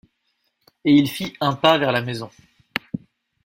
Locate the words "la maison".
1.91-2.31